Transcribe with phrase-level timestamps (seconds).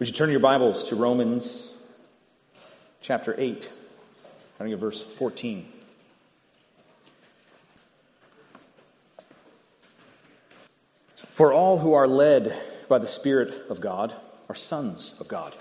[0.00, 1.76] Would you turn your Bibles to Romans
[3.02, 3.68] chapter 8,
[4.54, 5.70] starting at verse 14.
[11.34, 12.58] For all who are led
[12.88, 14.16] by the Spirit of God
[14.48, 15.54] are sons of God.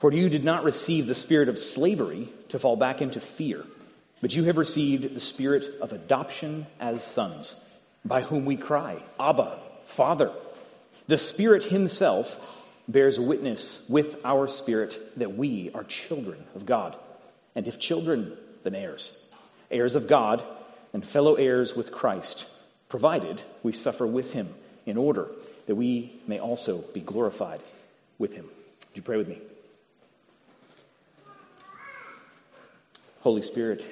[0.00, 3.64] For you did not receive the spirit of slavery to fall back into fear,
[4.20, 7.54] but you have received the spirit of adoption as sons,
[8.04, 10.32] by whom we cry, Abba, Father.
[11.06, 16.96] The Spirit Himself bears witness with our spirit that we are children of God.
[17.54, 19.20] And if children, then heirs,
[19.70, 20.42] heirs of God
[20.92, 22.46] and fellow heirs with Christ,
[22.88, 24.54] provided we suffer with Him
[24.86, 25.28] in order
[25.66, 27.60] that we may also be glorified
[28.18, 28.44] with Him.
[28.44, 29.38] Would you pray with me?
[33.20, 33.82] Holy Spirit,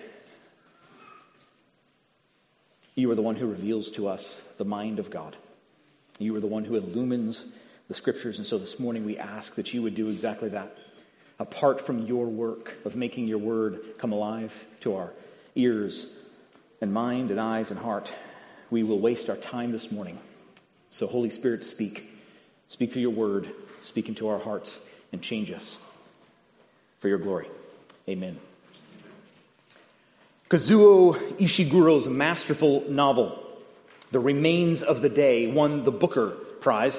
[2.94, 5.34] you are the one who reveals to us the mind of God.
[6.18, 7.46] You are the one who illumines
[7.88, 8.38] the scriptures.
[8.38, 10.76] And so this morning we ask that you would do exactly that.
[11.38, 15.12] Apart from your work of making your word come alive to our
[15.54, 16.12] ears
[16.80, 18.12] and mind and eyes and heart,
[18.70, 20.18] we will waste our time this morning.
[20.90, 22.08] So, Holy Spirit, speak.
[22.68, 23.50] Speak through your word,
[23.82, 25.82] speak into our hearts, and change us
[27.00, 27.46] for your glory.
[28.08, 28.38] Amen.
[30.48, 33.42] Kazuo Ishiguro's masterful novel,
[34.10, 36.30] The Remains of the Day, won the Booker
[36.60, 36.98] Prize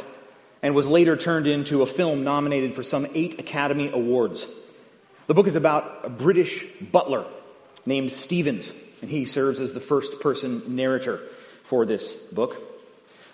[0.64, 4.52] and was later turned into a film nominated for some eight Academy Awards.
[5.28, 7.26] The book is about a British butler
[7.86, 11.20] named Stevens, and he serves as the first person narrator
[11.64, 12.56] for this book.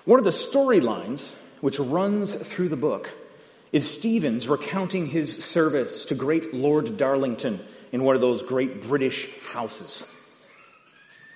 [0.05, 3.11] One of the storylines which runs through the book
[3.71, 7.59] is Stevens recounting his service to great Lord Darlington
[7.91, 10.03] in one of those great British houses.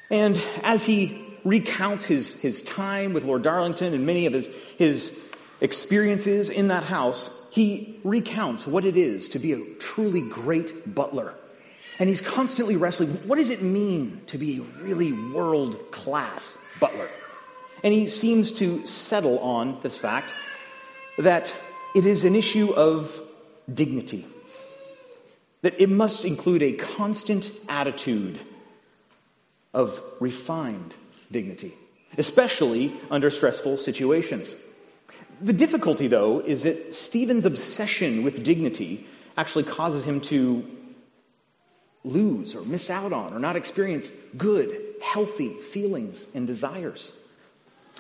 [0.10, 5.23] And as he recounts his, his time with Lord Darlington and many of his, his
[5.64, 11.34] experiences in that house, he recounts what it is to be a truly great butler.
[11.98, 17.10] And he's constantly wrestling what does it mean to be a really world class butler?
[17.84, 20.34] And he seems to settle on this fact
[21.18, 21.52] that
[21.96, 23.20] it is an issue of
[23.74, 24.26] dignity
[25.64, 28.40] that it must include a constant attitude
[29.74, 30.94] of refined
[31.32, 31.74] dignity,
[32.18, 34.56] especially under stressful situations.
[35.44, 39.06] The difficulty, though, is that Stevens' obsession with dignity
[39.36, 40.66] actually causes him to
[42.06, 47.12] lose or miss out on or not experience good, healthy feelings and desires.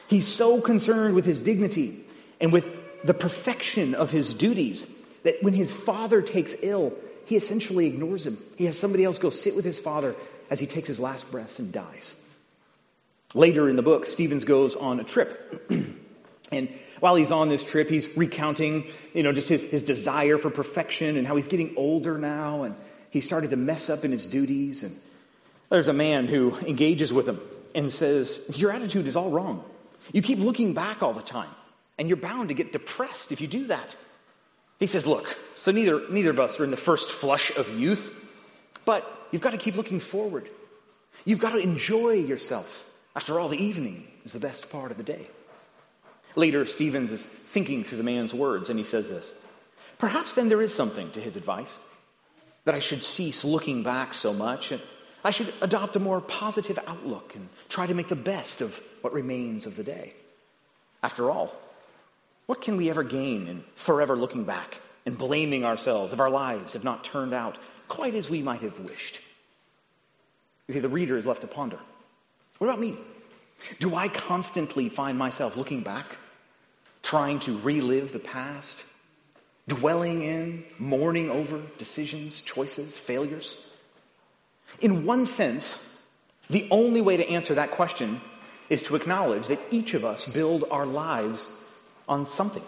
[0.08, 2.06] He's so concerned with his dignity
[2.40, 2.66] and with
[3.04, 4.90] the perfection of his duties
[5.24, 6.94] that when his father takes ill,
[7.26, 8.38] he essentially ignores him.
[8.56, 10.16] He has somebody else go sit with his father
[10.50, 12.16] as he takes his last breath and dies.
[13.34, 15.70] Later in the book, Stevens goes on a trip.
[16.52, 16.70] and
[17.04, 21.18] while he's on this trip, he's recounting, you know, just his, his desire for perfection
[21.18, 22.76] and how he's getting older now and
[23.10, 24.84] he started to mess up in his duties.
[24.84, 24.98] And
[25.70, 27.42] there's a man who engages with him
[27.76, 29.66] and says, Your attitude is all wrong.
[30.14, 31.50] You keep looking back all the time,
[31.98, 33.98] and you're bound to get depressed if you do that.
[34.80, 38.16] He says, Look, so neither, neither of us are in the first flush of youth,
[38.86, 40.48] but you've got to keep looking forward.
[41.26, 42.90] You've got to enjoy yourself.
[43.14, 45.28] After all, the evening is the best part of the day.
[46.36, 49.32] Later, Stevens is thinking through the man's words, and he says this
[49.98, 51.74] Perhaps then there is something to his advice
[52.66, 54.82] that I should cease looking back so much, and
[55.24, 59.14] I should adopt a more positive outlook and try to make the best of what
[59.14, 60.14] remains of the day.
[61.02, 61.54] After all,
[62.46, 66.74] what can we ever gain in forever looking back and blaming ourselves if our lives
[66.74, 67.58] have not turned out
[67.88, 69.22] quite as we might have wished?
[70.68, 71.80] You see, the reader is left to ponder.
[72.58, 72.98] What about me?
[73.80, 76.18] Do I constantly find myself looking back,
[77.04, 78.84] trying to relive the past,
[79.68, 83.70] dwelling in, mourning over decisions, choices, failures?
[84.82, 85.88] In one sense,
[86.50, 88.20] the only way to answer that question
[88.70, 91.50] is to acknowledge that each of us build our lives
[92.08, 92.64] on something.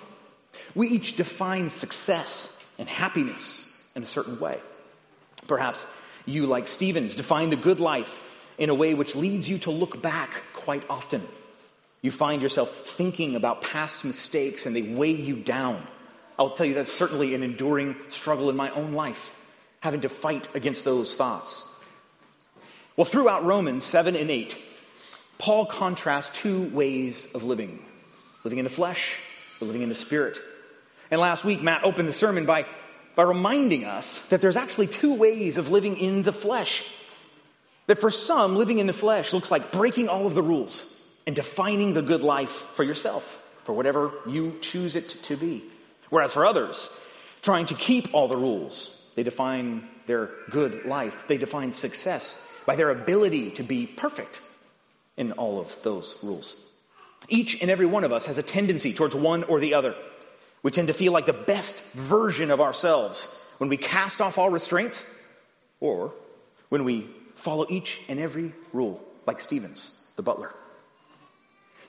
[0.76, 3.66] We each define success and happiness
[3.96, 4.60] in a certain way.
[5.48, 5.88] Perhaps
[6.26, 8.22] you, like Stevens, define the good life
[8.58, 11.26] in a way which leads you to look back quite often.
[12.06, 15.82] You find yourself thinking about past mistakes and they weigh you down.
[16.38, 19.34] I'll tell you that's certainly an enduring struggle in my own life,
[19.80, 21.68] having to fight against those thoughts.
[22.96, 24.56] Well, throughout Romans 7 and 8,
[25.40, 27.84] Paul contrasts two ways of living
[28.44, 29.18] living in the flesh
[29.60, 30.38] or living in the spirit.
[31.10, 32.68] And last week, Matt opened the sermon by,
[33.16, 36.88] by reminding us that there's actually two ways of living in the flesh.
[37.88, 40.95] That for some, living in the flesh looks like breaking all of the rules
[41.26, 45.64] and defining the good life for yourself, for whatever you choose it to be.
[46.10, 46.90] Whereas for others,
[47.42, 49.10] trying to keep all the rules.
[49.16, 54.42] They define their good life, they define success by their ability to be perfect
[55.18, 56.72] in all of those rules.
[57.28, 59.96] Each and every one of us has a tendency towards one or the other.
[60.62, 64.50] We tend to feel like the best version of ourselves when we cast off all
[64.50, 65.04] restraints
[65.80, 66.14] or
[66.70, 70.54] when we follow each and every rule, like Stevens, the butler.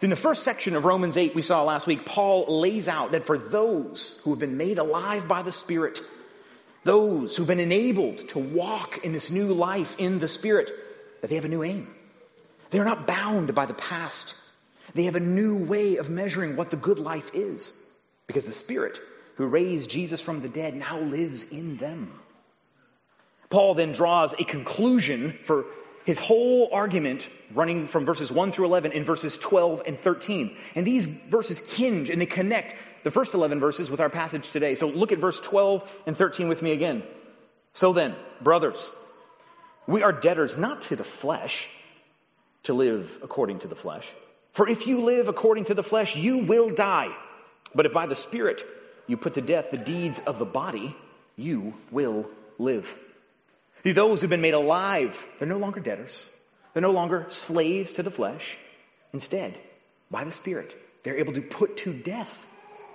[0.02, 3.24] In the first section of Romans 8 we saw last week, Paul lays out that
[3.24, 6.00] for those who have been made alive by the Spirit,
[6.84, 10.70] those who've been enabled to walk in this new life in the Spirit,
[11.20, 11.88] that they have a new aim.
[12.70, 14.34] They are not bound by the past.
[14.94, 17.82] They have a new way of measuring what the good life is
[18.26, 18.98] because the Spirit
[19.36, 22.12] who raised Jesus from the dead now lives in them.
[23.48, 25.64] Paul then draws a conclusion for
[26.06, 30.56] his whole argument running from verses 1 through 11 in verses 12 and 13.
[30.76, 34.76] And these verses hinge and they connect the first 11 verses with our passage today.
[34.76, 37.02] So look at verse 12 and 13 with me again.
[37.72, 38.88] So then, brothers,
[39.88, 41.68] we are debtors not to the flesh
[42.62, 44.08] to live according to the flesh.
[44.52, 47.14] For if you live according to the flesh, you will die.
[47.74, 48.62] But if by the Spirit
[49.08, 50.94] you put to death the deeds of the body,
[51.36, 52.26] you will
[52.58, 52.96] live.
[53.92, 56.26] Those who've been made alive, they're no longer debtors.
[56.72, 58.58] They're no longer slaves to the flesh.
[59.12, 59.54] Instead,
[60.10, 62.46] by the Spirit, they're able to put to death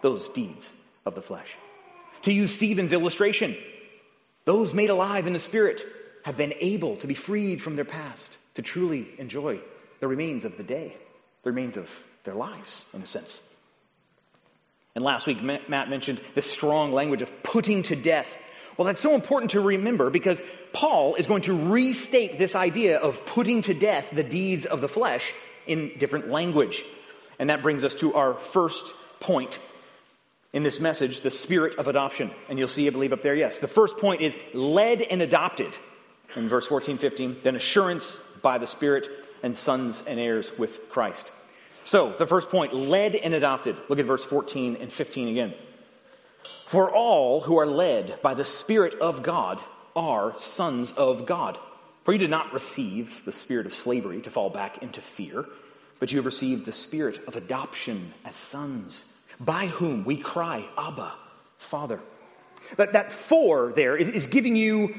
[0.01, 0.73] those deeds
[1.05, 1.55] of the flesh.
[2.23, 3.57] To use Stevens' illustration,
[4.45, 5.83] those made alive in the Spirit
[6.23, 9.59] have been able to be freed from their past, to truly enjoy
[9.99, 10.95] the remains of the day,
[11.43, 11.89] the remains of
[12.23, 13.39] their lives, in a sense.
[14.93, 18.37] And last week, Matt mentioned the strong language of putting to death
[18.77, 20.41] well, that's so important to remember because
[20.73, 24.87] Paul is going to restate this idea of putting to death the deeds of the
[24.87, 25.33] flesh
[25.67, 26.83] in different language.
[27.39, 29.59] And that brings us to our first point
[30.53, 32.31] in this message the spirit of adoption.
[32.49, 33.59] And you'll see, I believe, up there, yes.
[33.59, 35.77] The first point is led and adopted
[36.35, 39.07] in verse 14, 15, then assurance by the Spirit
[39.43, 41.29] and sons and heirs with Christ.
[41.83, 43.75] So, the first point, led and adopted.
[43.89, 45.53] Look at verse 14 and 15 again.
[46.65, 49.61] For all who are led by the Spirit of God
[49.95, 51.57] are sons of God.
[52.03, 55.45] For you did not receive the spirit of slavery to fall back into fear,
[55.99, 61.13] but you have received the spirit of adoption as sons, by whom we cry, Abba,
[61.57, 61.99] Father.
[62.75, 64.95] But that for there is giving you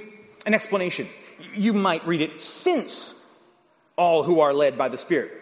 [0.47, 1.09] an explanation.
[1.57, 3.15] You might read it, since
[3.97, 5.33] all who are led by the Spirit.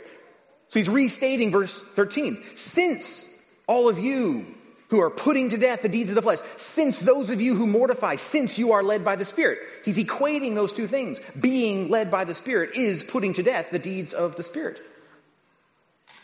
[0.68, 2.42] So he's restating verse 13.
[2.54, 3.28] Since
[3.66, 4.46] all of you
[4.90, 7.66] who are putting to death the deeds of the flesh, since those of you who
[7.66, 9.60] mortify, since you are led by the Spirit.
[9.84, 11.20] He's equating those two things.
[11.38, 14.82] Being led by the Spirit is putting to death the deeds of the Spirit.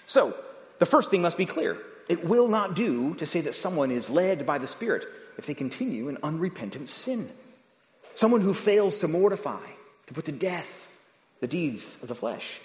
[0.06, 0.34] So,
[0.78, 1.78] the first thing must be clear.
[2.08, 5.06] It will not do to say that someone is led by the Spirit
[5.38, 7.30] if they continue in unrepentant sin.
[8.14, 9.64] Someone who fails to mortify,
[10.06, 10.88] to put to death
[11.40, 12.60] the deeds of the flesh,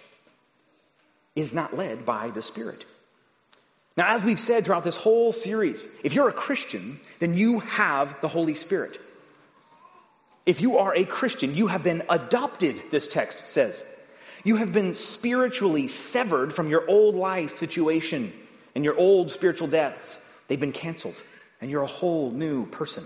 [1.35, 2.85] is not led by the Spirit.
[4.01, 8.19] Now, as we've said throughout this whole series, if you're a Christian, then you have
[8.21, 8.99] the Holy Spirit.
[10.43, 13.85] If you are a Christian, you have been adopted, this text says.
[14.43, 18.33] You have been spiritually severed from your old life situation
[18.73, 20.17] and your old spiritual deaths.
[20.47, 21.21] They've been canceled,
[21.61, 23.03] and you're a whole new person.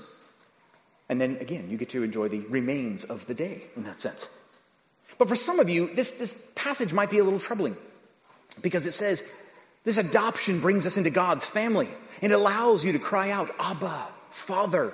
[1.09, 4.29] And then again, you get to enjoy the remains of the day in that sense.
[5.17, 7.75] But for some of you, this, this passage might be a little troubling
[8.61, 9.29] because it says,
[9.85, 11.87] this adoption brings us into God's family
[12.21, 14.91] and allows you to cry out, Abba, Father.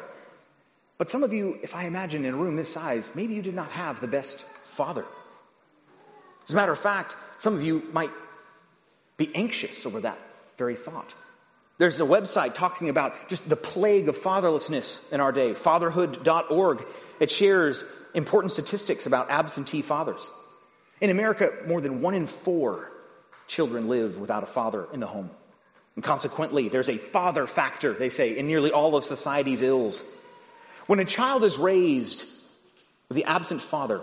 [0.97, 3.55] But some of you, if I imagine in a room this size, maybe you did
[3.55, 5.05] not have the best father.
[6.43, 8.11] As a matter of fact, some of you might
[9.17, 10.17] be anxious over that
[10.57, 11.13] very thought.
[11.77, 16.85] There's a website talking about just the plague of fatherlessness in our day, fatherhood.org.
[17.19, 17.83] It shares
[18.13, 20.29] important statistics about absentee fathers.
[20.99, 22.91] In America, more than one in four
[23.51, 25.29] children live without a father in the home.
[25.95, 30.09] And consequently, there's a father factor, they say, in nearly all of society's ills.
[30.87, 32.23] When a child is raised
[33.09, 34.01] with the absent father,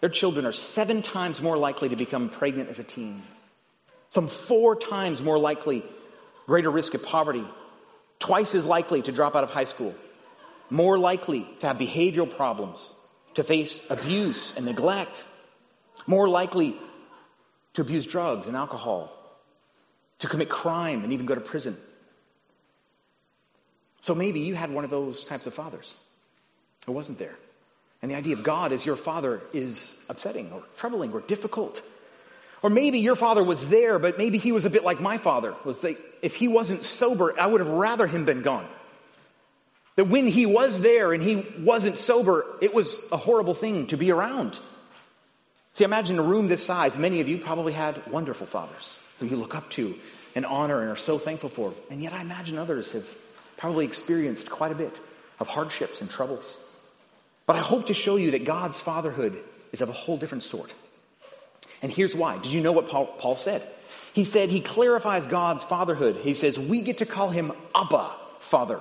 [0.00, 3.22] their children are seven times more likely to become pregnant as a teen,
[4.08, 5.84] some four times more likely,
[6.46, 7.44] greater risk of poverty,
[8.18, 9.94] twice as likely to drop out of high school,
[10.70, 12.94] more likely to have behavioral problems,
[13.34, 15.22] to face abuse and neglect,
[16.06, 16.76] more likely
[17.74, 19.12] to abuse drugs and alcohol,
[20.20, 21.76] to commit crime and even go to prison.
[24.00, 25.94] So maybe you had one of those types of fathers
[26.86, 27.36] who wasn't there.
[28.02, 31.80] And the idea of God as your father is upsetting or troubling or difficult.
[32.62, 35.54] Or maybe your father was there, but maybe he was a bit like my father.
[35.64, 38.68] Was that if he wasn't sober, I would have rather him been gone.
[39.96, 43.96] That when he was there and he wasn't sober, it was a horrible thing to
[43.96, 44.58] be around.
[45.74, 46.96] See, imagine a room this size.
[46.96, 49.94] Many of you probably had wonderful fathers who you look up to
[50.36, 51.74] and honor and are so thankful for.
[51.90, 53.06] And yet, I imagine others have
[53.56, 54.96] probably experienced quite a bit
[55.40, 56.56] of hardships and troubles.
[57.46, 60.72] But I hope to show you that God's fatherhood is of a whole different sort.
[61.82, 62.38] And here's why.
[62.38, 63.62] Did you know what Paul, Paul said?
[64.12, 66.16] He said he clarifies God's fatherhood.
[66.16, 68.78] He says, We get to call him Abba, Father.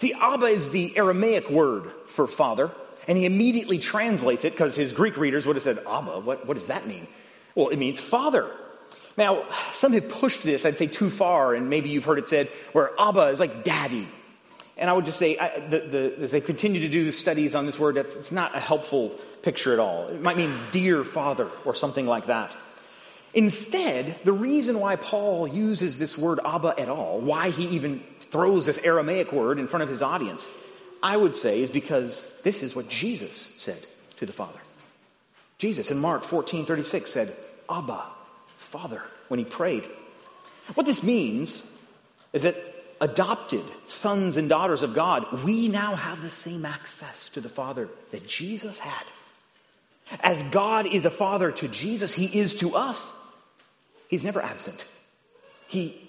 [0.00, 2.72] The Abba is the Aramaic word for father,
[3.10, 6.56] and he immediately translates it because his Greek readers would have said, Abba, what, what
[6.56, 7.08] does that mean?
[7.56, 8.48] Well, it means father.
[9.16, 12.46] Now, some have pushed this, I'd say, too far, and maybe you've heard it said
[12.70, 14.06] where Abba is like daddy.
[14.78, 17.66] And I would just say, I, the, the, as they continue to do studies on
[17.66, 19.08] this word, it's not a helpful
[19.42, 20.06] picture at all.
[20.06, 22.56] It might mean dear father or something like that.
[23.34, 28.66] Instead, the reason why Paul uses this word Abba at all, why he even throws
[28.66, 30.48] this Aramaic word in front of his audience,
[31.02, 33.86] I would say is because this is what Jesus said
[34.18, 34.60] to the Father.
[35.58, 37.36] Jesus in Mark 14 36 said,
[37.68, 38.02] Abba,
[38.46, 39.88] Father, when he prayed.
[40.74, 41.66] What this means
[42.32, 42.56] is that
[43.00, 47.88] adopted sons and daughters of God, we now have the same access to the Father
[48.10, 49.04] that Jesus had.
[50.20, 53.10] As God is a father to Jesus, he is to us.
[54.08, 54.84] He's never absent.
[55.68, 56.00] He,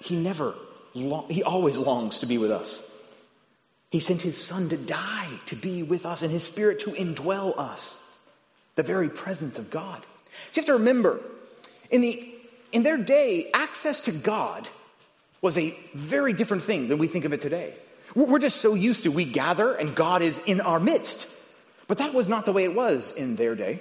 [0.00, 0.54] he never,
[0.92, 2.92] he always longs to be with us.
[3.96, 7.58] He sent his son to die to be with us and his spirit to indwell
[7.58, 7.96] us,
[8.74, 10.02] the very presence of God.
[10.50, 11.18] So you have to remember,
[11.90, 12.30] in, the,
[12.72, 14.68] in their day, access to God
[15.40, 17.72] was a very different thing than we think of it today.
[18.14, 21.26] We're just so used to we gather and God is in our midst.
[21.88, 23.80] But that was not the way it was in their day.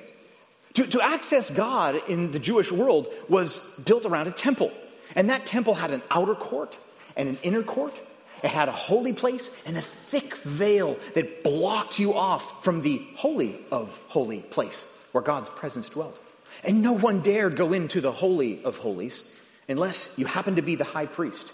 [0.75, 4.71] To, to access God in the Jewish world was built around a temple.
[5.13, 6.77] And that temple had an outer court
[7.17, 7.99] and an inner court.
[8.43, 13.05] It had a holy place and a thick veil that blocked you off from the
[13.15, 16.19] holy of holy place where God's presence dwelt.
[16.63, 19.29] And no one dared go into the holy of holies
[19.67, 21.51] unless you happened to be the high priest.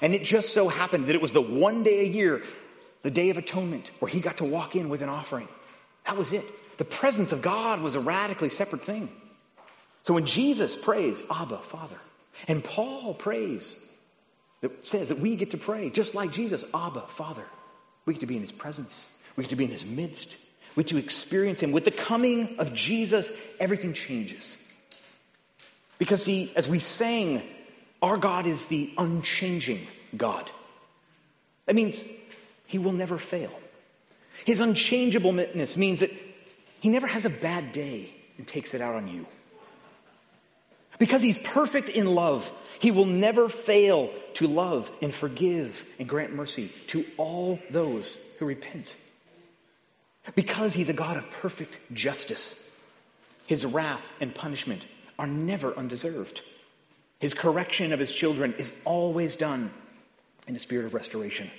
[0.00, 2.42] And it just so happened that it was the one day a year,
[3.02, 5.48] the day of atonement, where he got to walk in with an offering.
[6.04, 6.44] That was it.
[6.78, 9.08] The presence of God was a radically separate thing.
[10.02, 11.96] So when Jesus prays, Abba, Father,
[12.46, 13.74] and Paul prays,
[14.60, 17.44] that says that we get to pray just like Jesus, Abba, Father.
[18.04, 19.04] We get to be in his presence.
[19.36, 20.36] We get to be in his midst.
[20.74, 21.72] We get to experience him.
[21.72, 24.56] With the coming of Jesus, everything changes.
[25.98, 27.42] Because he, as we sang,
[28.02, 29.86] our God is the unchanging
[30.16, 30.50] God.
[31.66, 32.06] That means
[32.66, 33.52] he will never fail.
[34.44, 36.10] His unchangeableness means that
[36.80, 39.26] he never has a bad day and takes it out on you.
[40.98, 46.34] Because he's perfect in love, he will never fail to love and forgive and grant
[46.34, 48.94] mercy to all those who repent.
[50.34, 52.54] Because he's a God of perfect justice,
[53.46, 54.86] his wrath and punishment
[55.18, 56.42] are never undeserved.
[57.18, 59.70] His correction of his children is always done
[60.46, 61.50] in a spirit of restoration,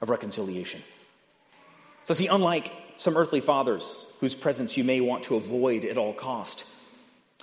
[0.00, 0.82] of reconciliation.
[2.04, 6.12] So, see, unlike some earthly fathers whose presence you may want to avoid at all
[6.12, 6.64] cost,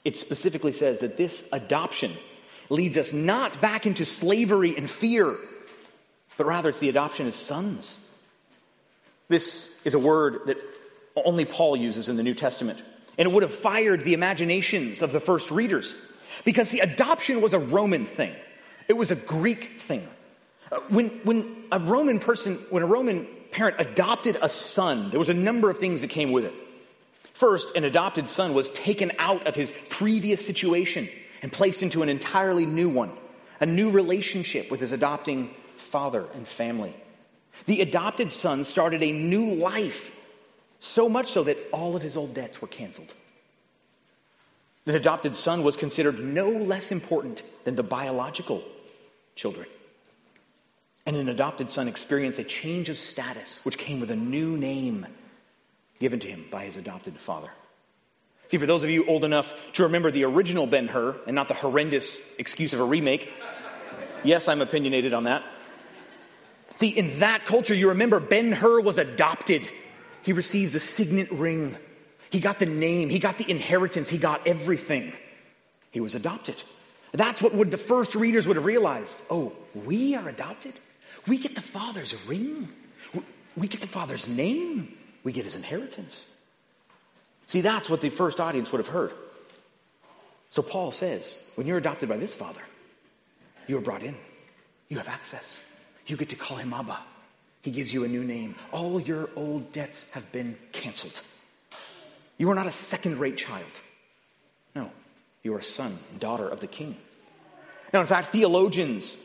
[0.07, 2.13] it specifically says that this adoption
[2.69, 5.35] leads us not back into slavery and fear,
[6.37, 7.99] but rather it's the adoption as sons.
[9.27, 10.57] This is a word that
[11.17, 12.79] only Paul uses in the New Testament,
[13.17, 15.93] and it would have fired the imaginations of the first readers
[16.45, 18.33] because the adoption was a Roman thing,
[18.87, 20.07] it was a Greek thing.
[20.71, 25.27] Uh, when, when a Roman person, when a Roman parent adopted a son, there was
[25.27, 26.53] a number of things that came with it.
[27.37, 31.07] First, an adopted son was taken out of his previous situation
[31.43, 33.11] and placed into an entirely new one,
[33.59, 36.95] a new relationship with his adopting father and family.
[37.67, 40.15] The adopted son started a new life,
[40.79, 43.13] so much so that all of his old debts were canceled.
[44.85, 48.63] The adopted son was considered no less important than the biological
[49.35, 49.67] children.
[51.05, 55.05] And an adopted son experienced a change of status, which came with a new name
[55.99, 57.49] given to him by his adopted father.
[58.49, 61.47] See, for those of you old enough to remember the original Ben Hur and not
[61.47, 63.31] the horrendous excuse of a remake,
[64.23, 65.43] yes, I'm opinionated on that.
[66.75, 69.67] See, in that culture, you remember Ben Hur was adopted.
[70.21, 71.75] He received the signet ring.
[72.29, 73.09] He got the name.
[73.09, 74.09] He got the inheritance.
[74.09, 75.13] He got everything.
[75.91, 76.61] He was adopted.
[77.13, 79.19] That's what would the first readers would have realized.
[79.29, 80.73] Oh, we are adopted?
[81.25, 82.69] We get the Father's ring.
[83.55, 84.95] We get the Father's name.
[85.27, 86.23] We get his inheritance.
[87.47, 89.11] See, that's what the first audience would have heard.
[90.49, 92.61] So Paul says, when you're adopted by this father,
[93.67, 94.15] you are brought in.
[94.87, 95.59] You have access.
[96.05, 96.97] You get to call him Abba.
[97.61, 98.55] He gives you a new name.
[98.71, 101.19] All your old debts have been canceled.
[102.37, 103.81] You are not a second rate child.
[104.77, 104.89] No,
[105.43, 106.95] you are a son, daughter of the king.
[107.91, 109.17] Now, in fact, theologians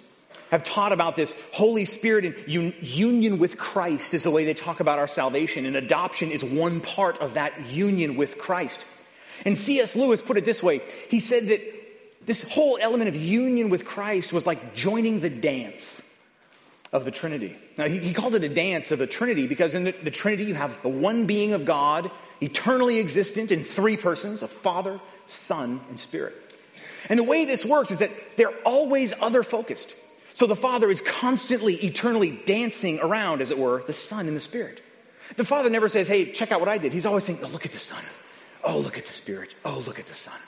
[0.51, 4.55] have taught about this Holy Spirit and un- union with Christ is the way they
[4.55, 8.85] talk about our salvation, and adoption is one part of that union with Christ.
[9.45, 9.97] And C.S.
[9.97, 11.61] Lewis put it this way he said that
[12.27, 16.01] this whole element of union with Christ was like joining the dance
[16.93, 17.57] of the Trinity.
[17.79, 20.45] Now, he, he called it a dance of the Trinity because in the, the Trinity
[20.45, 22.11] you have the one being of God,
[22.41, 26.35] eternally existent in three persons a Father, Son, and Spirit.
[27.09, 29.93] And the way this works is that they're always other focused.
[30.35, 34.41] So the Father is constantly, eternally dancing around, as it were, the Son and the
[34.41, 34.83] Spirit.
[35.37, 36.93] The Father never says, Hey, check out what I did.
[36.93, 38.03] He's always saying, Oh, look at the Son.
[38.65, 39.55] Oh, look at the Spirit.
[39.65, 40.39] Oh, look at the Son.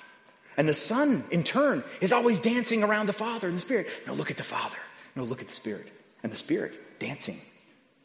[0.57, 3.89] And the Son, in turn, is always dancing around the Father and the Spirit.
[4.07, 4.77] No, look at the Father.
[5.17, 5.89] No, look at the Spirit.
[6.23, 7.41] And the Spirit dancing,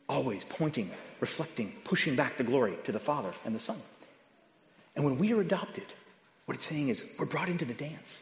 [0.08, 3.78] always pointing, reflecting, pushing back the glory to the Father and the Son.
[4.96, 5.86] And when we are adopted,
[6.46, 8.20] what it's saying is we're brought into the dance.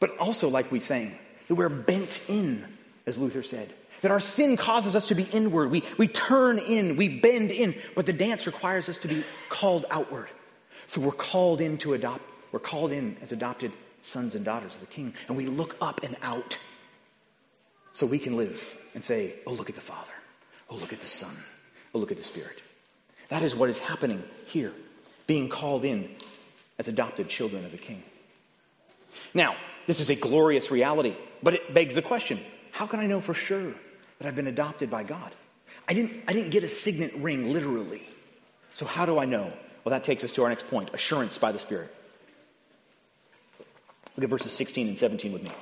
[0.00, 1.16] But also, like we sang,
[1.48, 2.64] that we're bent in,
[3.06, 3.72] as Luther said.
[4.02, 5.70] That our sin causes us to be inward.
[5.70, 9.86] We, we turn in, we bend in, but the dance requires us to be called
[9.90, 10.28] outward.
[10.86, 12.22] So we're called in to adopt,
[12.52, 13.72] we're called in as adopted
[14.02, 16.58] sons and daughters of the King, and we look up and out
[17.94, 20.12] so we can live and say, Oh, look at the Father.
[20.68, 21.34] Oh, look at the Son.
[21.94, 22.62] Oh, look at the Spirit.
[23.28, 24.72] That is what is happening here,
[25.26, 26.10] being called in
[26.78, 28.02] as adopted children of the King.
[29.32, 29.56] Now,
[29.86, 33.34] this is a glorious reality, but it begs the question how can I know for
[33.34, 33.72] sure
[34.18, 35.32] that I've been adopted by God?
[35.86, 38.02] I didn't, I didn't get a signet ring literally.
[38.74, 39.52] So, how do I know?
[39.84, 41.94] Well, that takes us to our next point assurance by the Spirit.
[44.16, 45.52] Look at verses 16 and 17 with me.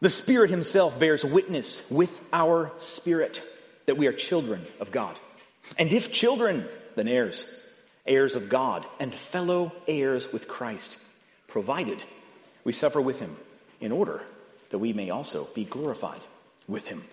[0.00, 3.40] The Spirit Himself bears witness with our spirit
[3.86, 5.16] that we are children of God.
[5.78, 7.50] And if children, then heirs,
[8.06, 10.96] heirs of God, and fellow heirs with Christ,
[11.46, 12.02] provided
[12.64, 13.36] we suffer with Him
[13.80, 14.22] in order
[14.70, 16.20] that we may also be glorified
[16.68, 17.04] with Him.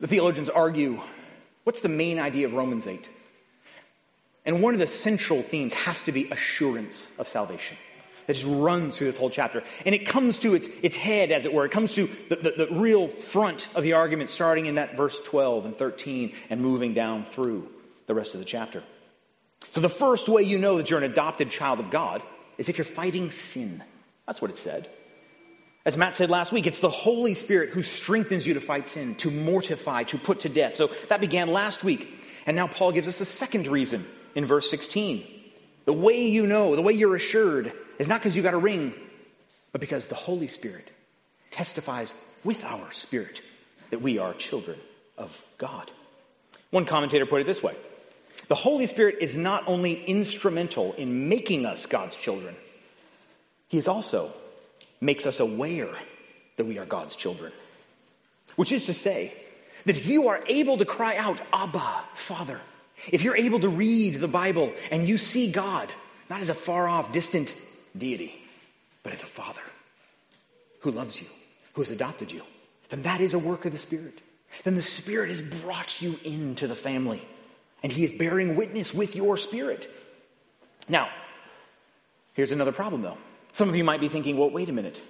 [0.00, 1.00] The theologians argue
[1.64, 3.06] what's the main idea of Romans 8?
[4.46, 7.76] And one of the central themes has to be assurance of salvation
[8.28, 9.64] that just runs through this whole chapter.
[9.86, 11.64] And it comes to its, its head, as it were.
[11.64, 15.18] It comes to the, the, the real front of the argument, starting in that verse
[15.24, 17.68] 12 and 13 and moving down through
[18.06, 18.82] the rest of the chapter.
[19.70, 22.22] So, the first way you know that you're an adopted child of God
[22.58, 23.82] is if you're fighting sin.
[24.26, 24.88] That's what it said.
[25.86, 29.14] As Matt said last week, it's the Holy Spirit who strengthens you to fight sin,
[29.16, 30.76] to mortify, to put to death.
[30.76, 32.12] So that began last week.
[32.44, 35.26] And now Paul gives us a second reason in verse 16.
[35.86, 38.92] The way you know, the way you're assured is not because you got a ring,
[39.72, 40.90] but because the Holy Spirit
[41.50, 42.12] testifies
[42.44, 43.40] with our spirit
[43.90, 44.78] that we are children
[45.16, 45.90] of God.
[46.70, 47.74] One commentator put it this way
[48.48, 52.56] The Holy Spirit is not only instrumental in making us God's children,
[53.68, 54.32] He is also
[55.00, 55.94] makes us aware
[56.56, 57.52] that we are God's children.
[58.56, 59.32] Which is to say,
[59.84, 62.60] that if you are able to cry out, Abba, Father,
[63.12, 65.92] if you're able to read the Bible and you see God,
[66.28, 67.54] not as a far off, distant
[67.96, 68.34] deity,
[69.02, 69.60] but as a father
[70.80, 71.28] who loves you,
[71.74, 72.42] who has adopted you,
[72.88, 74.20] then that is a work of the Spirit.
[74.64, 77.26] Then the Spirit has brought you into the family,
[77.82, 79.88] and He is bearing witness with your spirit.
[80.88, 81.08] Now,
[82.34, 83.18] here's another problem though.
[83.52, 85.00] Some of you might be thinking, well, wait a minute.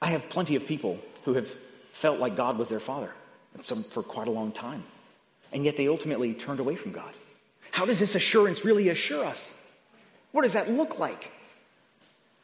[0.00, 1.48] I have plenty of people who have
[1.92, 3.12] felt like God was their father
[3.90, 4.82] for quite a long time,
[5.52, 7.12] and yet they ultimately turned away from God.
[7.70, 9.50] How does this assurance really assure us?
[10.32, 11.30] What does that look like?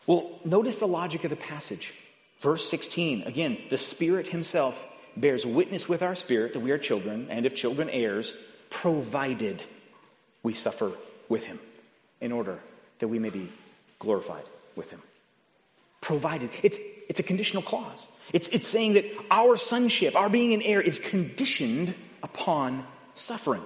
[0.06, 1.92] Well, notice the logic of the passage.
[2.40, 4.82] Verse 16, again, the Spirit Himself
[5.16, 8.32] bears witness with our spirit that we are children, and if children, heirs,
[8.70, 9.64] provided
[10.42, 10.92] we suffer
[11.28, 11.58] with Him
[12.20, 12.58] in order
[12.98, 13.50] that we may be
[13.98, 14.44] glorified
[14.76, 15.02] with Him.
[16.00, 16.50] Provided.
[16.62, 16.78] It's,
[17.08, 18.06] it's a conditional clause.
[18.32, 23.62] It's, it's saying that our sonship, our being an heir, is conditioned upon suffering.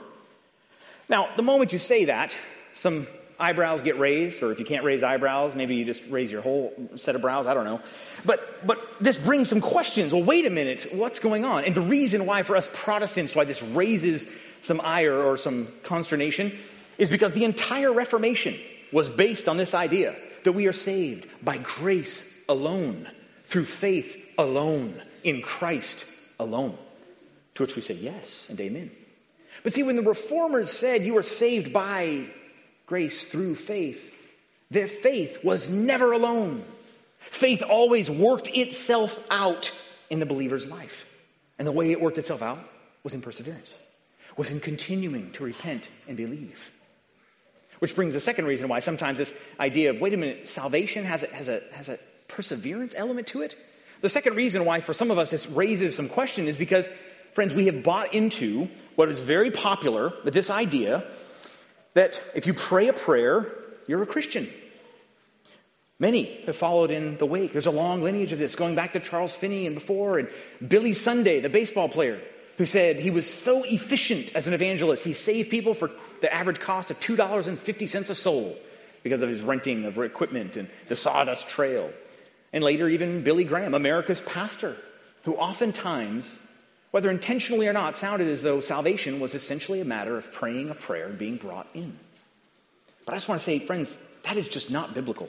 [1.09, 2.37] Now, the moment you say that,
[2.75, 3.07] some
[3.43, 6.73] eyebrows get raised, or if you can't raise eyebrows, maybe you just raise your whole
[6.95, 7.47] set of brows.
[7.47, 7.81] I don't know.
[8.25, 10.13] But, but this brings some questions.
[10.13, 11.65] Well, wait a minute, what's going on?
[11.65, 16.53] And the reason why, for us Protestants, why this raises some ire or some consternation
[16.99, 18.57] is because the entire Reformation
[18.93, 23.09] was based on this idea that we are saved by grace alone,
[23.47, 26.05] through faith alone, in Christ
[26.39, 26.79] alone.
[27.57, 28.91] To which we say yes and amen.
[29.63, 32.27] But see, when the reformers said you are saved by
[32.93, 34.13] grace through faith,
[34.71, 36.63] their faith was never alone.
[37.21, 39.71] Faith always worked itself out
[40.11, 41.07] in the believer's life.
[41.59, 42.59] And the way it worked itself out
[43.03, 43.79] was in perseverance,
[44.37, 46.71] was in continuing to repent and believe.
[47.79, 51.23] Which brings the second reason why sometimes this idea of, wait a minute, salvation has
[51.23, 53.57] a, has a, has a perseverance element to it.
[54.03, 56.87] The second reason why, for some of us, this raises some question is because,
[57.33, 61.05] friends, we have bought into what is very popular, but this idea
[61.95, 63.47] that if you pray a prayer,
[63.87, 64.49] you're a Christian.
[65.99, 67.53] Many have followed in the wake.
[67.53, 70.29] There's a long lineage of this going back to Charles Finney and before, and
[70.67, 72.21] Billy Sunday, the baseball player,
[72.59, 76.61] who said he was so efficient as an evangelist, he saved people for the average
[76.61, 78.57] cost of $2.50 a soul
[79.03, 81.91] because of his renting of equipment and the sawdust trail.
[82.53, 84.77] And later, even Billy Graham, America's pastor,
[85.25, 86.39] who oftentimes,
[86.93, 90.75] whether intentionally or not, sounded as though salvation was essentially a matter of praying a
[90.75, 91.99] prayer and being brought in.
[93.05, 95.29] But I just want to say, friends, that is just not biblical.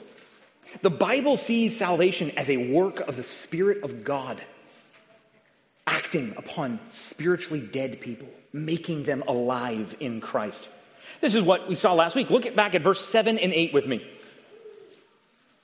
[0.82, 4.40] The Bible sees salvation as a work of the Spirit of God
[5.86, 10.68] acting upon spiritually dead people, making them alive in Christ.
[11.20, 12.30] This is what we saw last week.
[12.30, 14.06] Look back at verse 7 and 8 with me.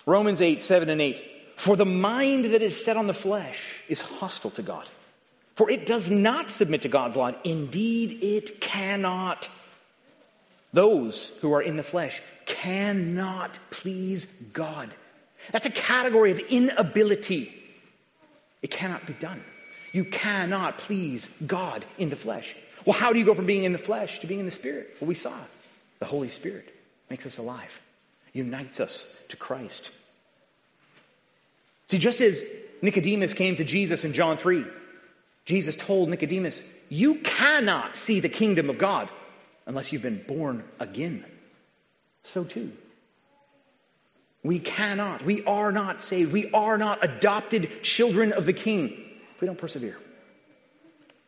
[0.06, 1.22] Romans 8, 7 and 8.
[1.56, 4.88] For the mind that is set on the flesh is hostile to God,
[5.60, 7.32] for it does not submit to God's law.
[7.44, 9.46] Indeed, it cannot.
[10.72, 14.88] Those who are in the flesh cannot please God.
[15.52, 17.52] That's a category of inability.
[18.62, 19.44] It cannot be done.
[19.92, 22.56] You cannot please God in the flesh.
[22.86, 24.96] Well, how do you go from being in the flesh to being in the spirit?
[24.98, 25.34] Well, we saw
[25.98, 26.74] the Holy Spirit
[27.10, 27.82] makes us alive,
[28.32, 29.90] unites us to Christ.
[31.88, 32.42] See, just as
[32.80, 34.64] Nicodemus came to Jesus in John 3,
[35.44, 39.08] Jesus told Nicodemus, You cannot see the kingdom of God
[39.66, 41.24] unless you've been born again.
[42.22, 42.72] So too.
[44.42, 48.88] We cannot, we are not saved, we are not adopted children of the King
[49.34, 49.98] if we don't persevere,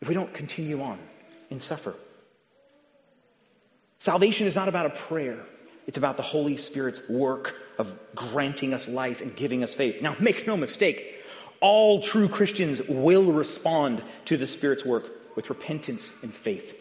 [0.01, 0.99] if we don't continue on
[1.51, 1.95] and suffer.
[3.99, 5.39] Salvation is not about a prayer.
[5.87, 10.01] It's about the Holy Spirit's work of granting us life and giving us faith.
[10.01, 11.23] Now, make no mistake,
[11.63, 16.79] all true Christians will respond to the Spirit's work with repentance and faith.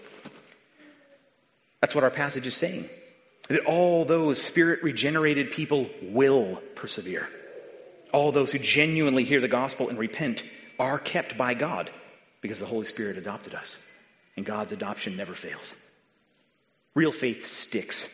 [1.80, 2.90] That's what our passage is saying
[3.48, 7.28] that all those spirit regenerated people will persevere.
[8.14, 10.44] All those who genuinely hear the gospel and repent
[10.80, 11.92] are kept by God
[12.40, 13.78] because the Holy Spirit adopted us.
[14.38, 15.76] And God's adoption never fails.
[16.94, 18.08] Real faith sticks.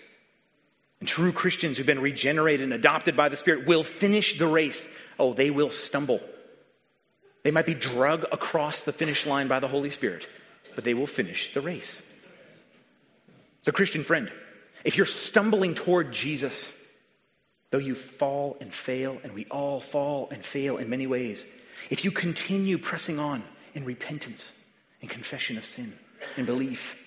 [1.00, 4.88] And true Christians who've been regenerated and adopted by the Spirit will finish the race.
[5.20, 6.20] Oh, they will stumble.
[7.48, 10.28] They might be drug across the finish line by the Holy Spirit,
[10.76, 12.02] but they will finish the race.
[13.62, 14.30] So, Christian friend,
[14.84, 16.74] if you're stumbling toward Jesus,
[17.72, 21.46] though you fall and fail, and we all fall and fail in many ways,
[21.90, 24.52] if you continue pressing on in repentance
[25.00, 25.94] and confession of sin
[26.36, 26.98] and belief,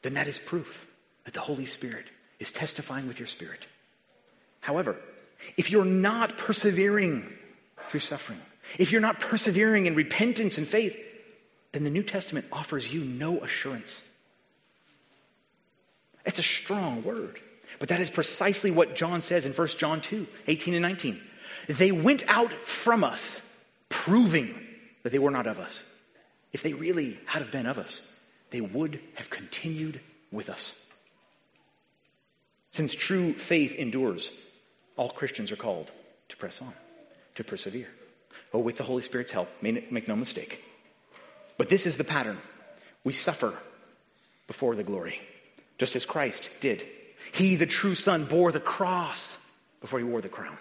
[0.00, 0.90] then that is proof
[1.26, 2.06] that the Holy Spirit
[2.38, 3.66] is testifying with your spirit.
[4.60, 4.96] However,
[5.58, 7.30] if you're not persevering
[7.90, 8.40] through suffering,
[8.78, 10.96] if you're not persevering in repentance and faith,
[11.72, 14.02] then the New Testament offers you no assurance
[16.26, 17.38] it's a strong word.
[17.78, 21.20] But that is precisely what John says in 1 John 2 18 and 19.
[21.68, 23.40] They went out from us,
[23.88, 24.54] proving
[25.02, 25.84] that they were not of us.
[26.52, 28.02] If they really had have been of us,
[28.50, 30.00] they would have continued
[30.30, 30.74] with us.
[32.70, 34.30] Since true faith endures,
[34.96, 35.90] all Christians are called
[36.28, 36.72] to press on,
[37.36, 37.88] to persevere.
[38.52, 40.64] Oh, with the Holy Spirit's help, make no mistake.
[41.58, 42.38] But this is the pattern.
[43.04, 43.54] We suffer
[44.46, 45.20] before the glory
[45.78, 46.86] just as Christ did.
[47.32, 49.36] He, the true Son, bore the cross
[49.80, 50.56] before he wore the crown.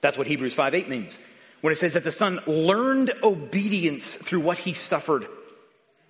[0.00, 1.18] That's what Hebrews 5 8 means
[1.60, 5.26] when it says that the Son learned obedience through what he suffered,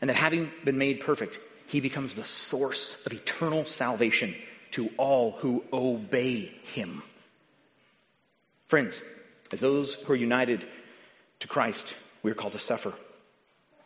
[0.01, 4.35] and that having been made perfect, he becomes the source of eternal salvation
[4.73, 7.03] to all who obey him.
[8.69, 9.03] Friends,
[9.53, 10.67] as those who are united
[11.41, 12.93] to Christ, we are called to suffer,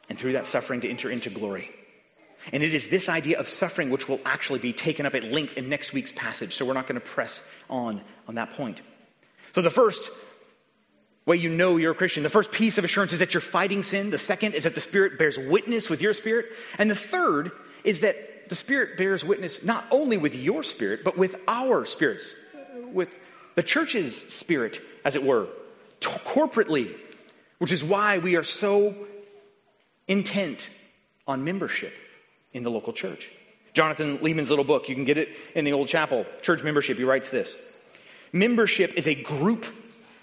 [0.08, 1.70] and through that suffering to enter into glory.
[2.52, 5.56] And it is this idea of suffering which will actually be taken up at length
[5.56, 6.54] in next week's passage.
[6.54, 8.82] So we're not going to press on on that point.
[9.54, 10.10] So the first
[11.26, 13.82] way you know you're a Christian, the first piece of assurance is that you're fighting
[13.82, 14.10] sin.
[14.10, 16.46] The second is that the Spirit bears witness with your spirit.
[16.78, 17.50] And the third
[17.82, 22.34] is that the Spirit bears witness not only with your spirit, but with our spirits,
[22.92, 23.14] with
[23.54, 25.48] the church's spirit, as it were,
[26.00, 26.94] corporately,
[27.58, 28.94] which is why we are so
[30.06, 30.68] intent
[31.26, 31.92] on membership
[32.52, 33.30] in the local church.
[33.72, 36.96] Jonathan Leeman's little book, you can get it in the old chapel, Church Membership.
[36.96, 37.60] He writes this
[38.32, 39.66] Membership is a group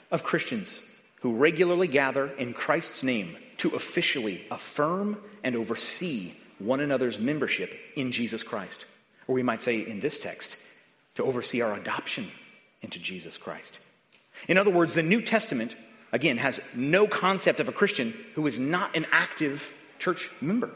[0.09, 0.81] of Christians
[1.21, 8.11] who regularly gather in Christ's name to officially affirm and oversee one another's membership in
[8.11, 8.85] Jesus Christ.
[9.27, 10.55] Or we might say in this text,
[11.15, 12.27] to oversee our adoption
[12.81, 13.79] into Jesus Christ.
[14.47, 15.75] In other words, the New Testament,
[16.11, 20.71] again, has no concept of a Christian who is not an active church member.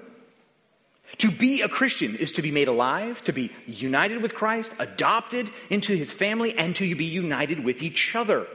[1.19, 5.49] To be a Christian is to be made alive, to be united with Christ, adopted
[5.69, 8.47] into his family, and to be united with each other.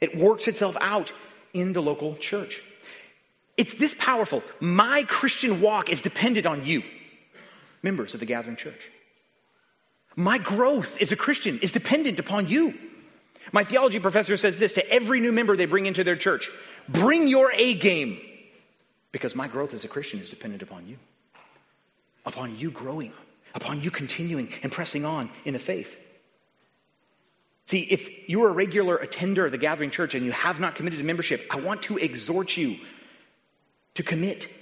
[0.00, 1.12] It works itself out
[1.52, 2.62] in the local church.
[3.56, 4.42] It's this powerful.
[4.58, 6.82] My Christian walk is dependent on you,
[7.82, 8.88] members of the gathering church.
[10.16, 12.74] My growth as a Christian is dependent upon you.
[13.52, 16.50] My theology professor says this to every new member they bring into their church
[16.88, 18.18] bring your A game
[19.12, 20.96] because my growth as a Christian is dependent upon you,
[22.26, 23.12] upon you growing,
[23.54, 25.98] upon you continuing and pressing on in the faith.
[27.66, 30.98] See, if you're a regular attender of the gathering church and you have not committed
[30.98, 32.78] to membership, I want to exhort you
[33.94, 34.52] to commit.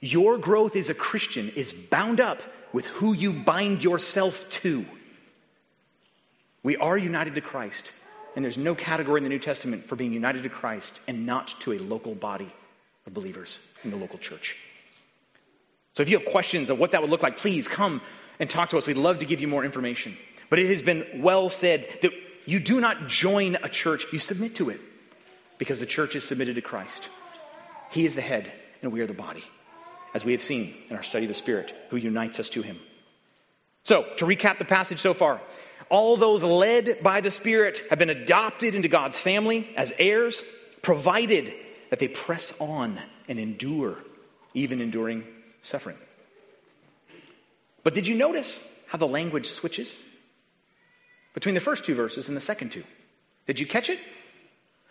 [0.00, 4.86] Your growth as a Christian is bound up with who you bind yourself to.
[6.62, 7.92] We are united to Christ,
[8.34, 11.48] and there's no category in the New Testament for being united to Christ and not
[11.60, 12.50] to a local body
[13.06, 14.56] of believers in the local church.
[15.94, 18.00] So if you have questions of what that would look like, please come
[18.38, 18.86] and talk to us.
[18.86, 20.16] We'd love to give you more information.
[20.50, 22.12] But it has been well said that
[22.46, 24.80] you do not join a church, you submit to it
[25.58, 27.08] because the church is submitted to Christ.
[27.90, 28.50] He is the head,
[28.82, 29.44] and we are the body,
[30.14, 32.78] as we have seen in our study of the Spirit, who unites us to Him.
[33.82, 35.40] So, to recap the passage so far,
[35.88, 40.42] all those led by the Spirit have been adopted into God's family as heirs,
[40.82, 41.52] provided
[41.90, 43.96] that they press on and endure,
[44.54, 45.24] even enduring
[45.62, 45.96] suffering.
[47.84, 49.98] But did you notice how the language switches
[51.32, 52.84] between the first two verses and the second two?
[53.46, 53.98] Did you catch it?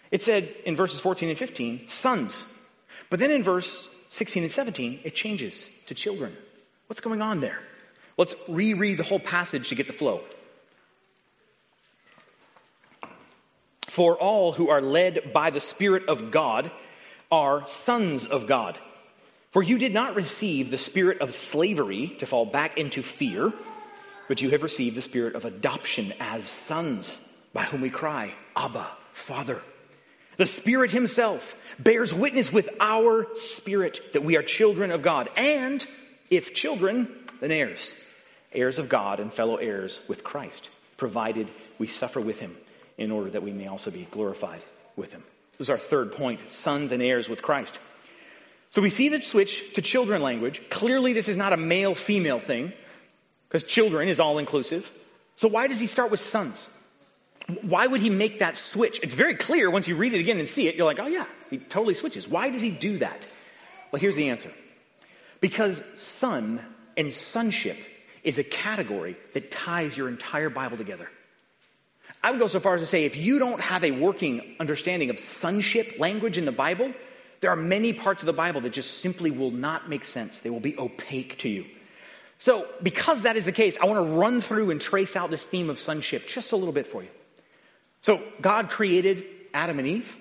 [0.10, 2.46] It said in verses 14 and 15, sons
[3.10, 6.36] but then in verse 16 and 17, it changes to children.
[6.88, 7.60] What's going on there?
[8.18, 10.22] Let's reread the whole passage to get the flow.
[13.88, 16.72] For all who are led by the Spirit of God
[17.32, 18.78] are sons of God.
[19.52, 23.52] For you did not receive the spirit of slavery to fall back into fear,
[24.28, 27.20] but you have received the spirit of adoption as sons,
[27.54, 29.62] by whom we cry, Abba, Father.
[30.38, 35.30] The Spirit Himself bears witness with our spirit that we are children of God.
[35.36, 35.86] And
[36.30, 37.94] if children, then heirs.
[38.54, 42.56] Heirs of God and fellow heirs with Christ, provided we suffer with Him
[42.98, 44.62] in order that we may also be glorified
[44.96, 45.24] with Him.
[45.58, 47.78] This is our third point sons and heirs with Christ.
[48.70, 50.62] So we see the switch to children language.
[50.70, 52.74] Clearly, this is not a male female thing
[53.48, 54.92] because children is all inclusive.
[55.36, 56.68] So why does he start with sons?
[57.62, 59.00] Why would he make that switch?
[59.02, 60.76] It's very clear once you read it again and see it.
[60.76, 62.28] You're like, oh, yeah, he totally switches.
[62.28, 63.26] Why does he do that?
[63.92, 64.52] Well, here's the answer
[65.40, 66.60] because son
[66.98, 67.78] and sonship
[68.24, 71.10] is a category that ties your entire Bible together.
[72.24, 75.10] I would go so far as to say if you don't have a working understanding
[75.10, 76.92] of sonship language in the Bible,
[77.40, 80.40] there are many parts of the Bible that just simply will not make sense.
[80.40, 81.66] They will be opaque to you.
[82.40, 85.46] So, because that is the case, I want to run through and trace out this
[85.46, 87.10] theme of sonship just a little bit for you.
[88.02, 90.16] So God created Adam and Eve,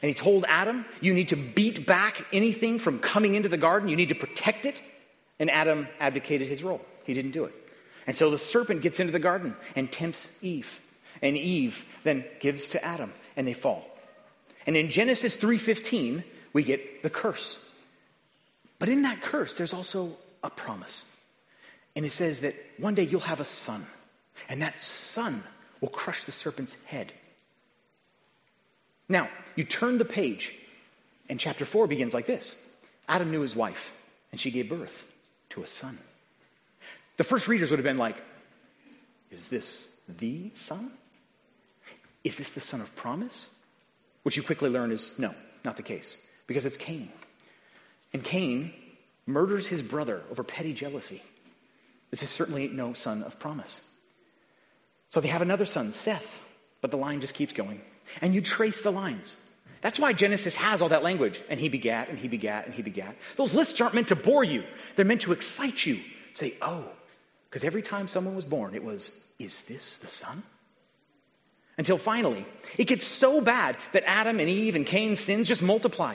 [0.00, 3.88] and He told Adam, You need to beat back anything from coming into the garden,
[3.88, 4.80] you need to protect it.
[5.38, 7.54] And Adam abdicated his role, he didn't do it.
[8.06, 10.80] And so the serpent gets into the garden and tempts Eve.
[11.20, 13.88] And Eve then gives to Adam, and they fall.
[14.66, 17.58] And in Genesis 3:15, we get the curse.
[18.78, 21.04] But in that curse, there's also a promise.
[21.94, 23.86] And it says that one day you'll have a son,
[24.48, 25.44] and that son
[25.80, 27.12] will crush the serpent's head.
[29.08, 30.58] Now, you turn the page,
[31.28, 32.56] and chapter 4 begins like this
[33.08, 33.92] Adam knew his wife,
[34.30, 35.04] and she gave birth
[35.50, 35.98] to a son.
[37.16, 38.16] The first readers would have been like,
[39.30, 40.92] Is this the son?
[42.24, 43.50] Is this the son of promise?
[44.22, 45.34] Which you quickly learn is no,
[45.64, 47.10] not the case, because it's Cain.
[48.12, 48.72] And Cain
[49.26, 51.22] murders his brother over petty jealousy.
[52.10, 53.88] This is certainly no son of promise.
[55.08, 56.42] So they have another son, Seth,
[56.80, 57.80] but the line just keeps going.
[58.20, 59.36] And you trace the lines.
[59.80, 61.40] That's why Genesis has all that language.
[61.50, 63.16] And he begat, and he begat, and he begat.
[63.36, 64.64] Those lists aren't meant to bore you,
[64.96, 65.98] they're meant to excite you.
[66.34, 66.84] Say, oh,
[67.50, 70.42] because every time someone was born, it was, is this the son?
[71.76, 72.46] Until finally,
[72.78, 76.14] it gets so bad that Adam and Eve and Cain's sins just multiply.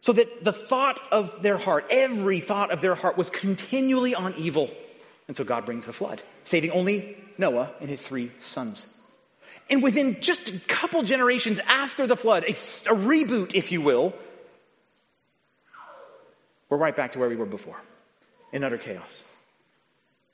[0.00, 4.34] So that the thought of their heart, every thought of their heart, was continually on
[4.34, 4.70] evil.
[5.26, 8.97] And so God brings the flood, saving only Noah and his three sons.
[9.70, 14.14] And within just a couple generations after the flood, a, a reboot, if you will,
[16.68, 17.80] we're right back to where we were before
[18.52, 19.22] in utter chaos.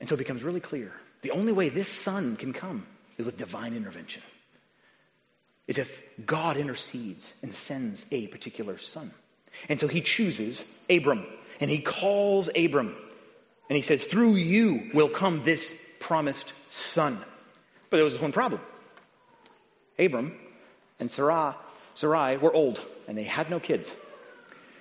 [0.01, 0.93] And so it becomes really clear
[1.23, 4.23] the only way this son can come is with divine intervention,
[5.67, 9.11] is if God intercedes and sends a particular son.
[9.69, 11.25] And so he chooses Abram
[11.61, 12.95] and he calls Abram
[13.69, 17.19] and he says, Through you will come this promised son.
[17.89, 18.61] But there was this one problem
[19.99, 20.35] Abram
[20.99, 21.55] and Sarai,
[21.95, 23.95] Sarai were old and they had no kids.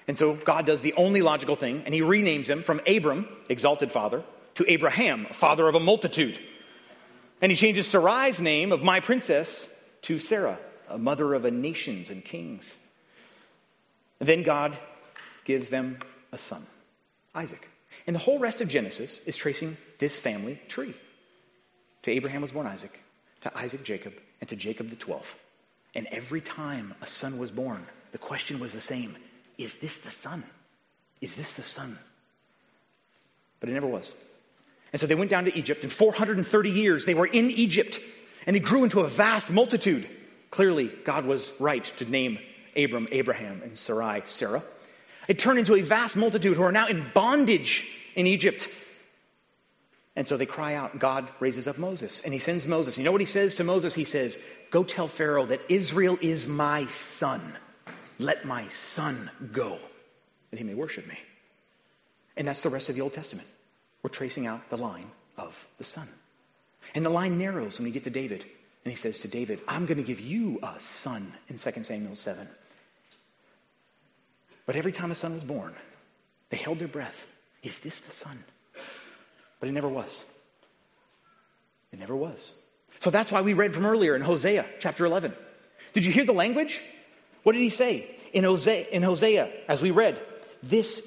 [0.08, 3.92] And so God does the only logical thing, and he renames him from Abram, exalted
[3.92, 4.24] father,
[4.56, 6.38] to Abraham, father of a multitude.
[7.42, 9.68] And he changes Sarai's name of my princess
[10.04, 10.58] to Sarah,
[10.90, 12.76] a mother of a nations and kings.
[14.20, 14.78] And then God
[15.46, 16.00] gives them
[16.32, 16.64] a son,
[17.34, 17.70] Isaac.
[18.06, 20.94] And the whole rest of Genesis is tracing this family tree.
[22.04, 23.03] To Abraham was born Isaac,
[23.44, 25.36] to Isaac, Jacob, and to Jacob the 12th.
[25.96, 29.16] And every time a son was born, the question was the same
[29.58, 30.44] Is this the son?
[31.22, 31.98] Is this the son?
[33.60, 34.14] But it never was.
[34.92, 35.84] And so they went down to Egypt.
[35.84, 38.00] In 430 years, they were in Egypt,
[38.46, 40.08] and they grew into a vast multitude.
[40.52, 42.40] Clearly, God was right to name
[42.76, 44.64] Abram Abraham and Sarai Sarah.
[45.28, 48.68] It turned into a vast multitude who are now in bondage in Egypt.
[50.16, 51.00] And so they cry out.
[51.00, 52.98] God raises up Moses, and he sends Moses.
[52.98, 53.96] You know what he says to Moses?
[53.96, 54.38] He says,
[54.70, 57.58] Go tell Pharaoh that Israel is my son.
[58.20, 59.80] Let my son go,
[60.52, 61.18] that he may worship me.
[62.38, 63.48] And that's the rest of the Old Testament.
[64.04, 66.08] We're tracing out the line of the son.
[66.94, 68.46] And the line narrows when we get to David.
[68.86, 72.16] And he says to David, I'm going to give you a son in 2 Samuel
[72.16, 72.48] 7.
[74.66, 75.74] But every time a son was born,
[76.50, 77.26] they held their breath.
[77.64, 78.44] Is this the son?
[79.64, 80.26] But it never was.
[81.94, 82.52] It never was.
[83.00, 85.34] So that's why we read from earlier in Hosea chapter 11.
[85.94, 86.82] Did you hear the language?
[87.44, 88.14] What did he say?
[88.34, 90.20] In Hosea, in Hosea, as we read,
[90.62, 91.02] this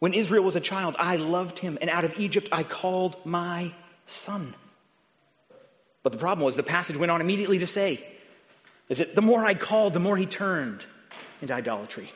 [0.00, 3.72] when Israel was a child, I loved him, and out of Egypt I called my
[4.04, 4.54] son.
[6.02, 8.04] But the problem was the passage went on immediately to say,
[8.90, 10.84] is that the more I called, the more he turned
[11.40, 12.12] into idolatry.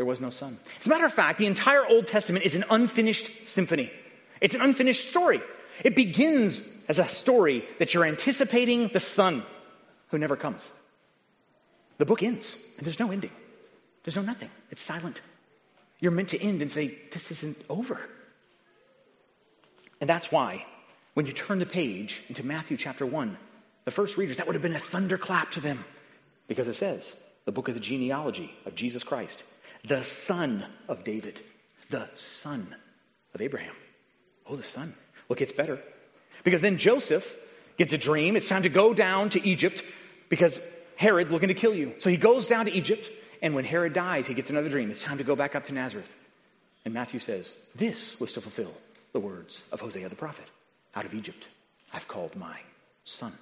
[0.00, 0.58] There was no son.
[0.80, 3.92] As a matter of fact, the entire Old Testament is an unfinished symphony.
[4.40, 5.40] It's an unfinished story.
[5.84, 9.42] It begins as a story that you're anticipating the son
[10.08, 10.70] who never comes.
[11.98, 13.30] The book ends, and there's no ending.
[14.04, 14.50] There's no nothing.
[14.70, 15.20] It's silent.
[15.98, 18.00] You're meant to end and say, This isn't over.
[20.00, 20.64] And that's why,
[21.14, 23.36] when you turn the page into Matthew chapter 1,
[23.84, 25.84] the first readers, that would have been a thunderclap to them
[26.48, 29.42] because it says, the book of the genealogy of Jesus Christ,
[29.86, 31.40] the son of David,
[31.90, 32.74] the son
[33.34, 33.74] of Abraham.
[34.50, 34.92] Oh, the son.
[35.28, 35.78] Well, it gets better.
[36.42, 37.36] Because then Joseph
[37.76, 38.34] gets a dream.
[38.34, 39.82] It's time to go down to Egypt
[40.28, 40.60] because
[40.96, 41.94] Herod's looking to kill you.
[41.98, 43.08] So he goes down to Egypt.
[43.40, 44.90] And when Herod dies, he gets another dream.
[44.90, 46.14] It's time to go back up to Nazareth.
[46.84, 48.72] And Matthew says, This was to fulfill
[49.12, 50.46] the words of Hosea the prophet
[50.94, 51.46] Out of Egypt,
[51.92, 52.58] I've called my
[53.04, 53.32] son.